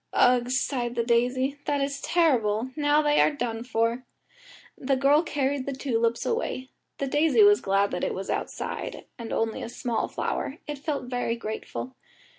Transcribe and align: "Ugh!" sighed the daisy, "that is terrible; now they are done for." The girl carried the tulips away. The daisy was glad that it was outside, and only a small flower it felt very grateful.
"Ugh!" 0.13 0.49
sighed 0.49 0.95
the 0.95 1.03
daisy, 1.03 1.59
"that 1.65 1.79
is 1.79 2.01
terrible; 2.01 2.71
now 2.75 3.03
they 3.03 3.21
are 3.21 3.29
done 3.29 3.63
for." 3.63 4.03
The 4.75 4.95
girl 4.95 5.21
carried 5.21 5.67
the 5.67 5.73
tulips 5.75 6.25
away. 6.25 6.69
The 6.97 7.05
daisy 7.05 7.43
was 7.43 7.61
glad 7.61 7.91
that 7.91 8.03
it 8.03 8.15
was 8.15 8.27
outside, 8.31 9.05
and 9.19 9.31
only 9.31 9.61
a 9.61 9.69
small 9.69 10.07
flower 10.07 10.57
it 10.65 10.79
felt 10.79 11.03
very 11.03 11.35
grateful. 11.35 11.93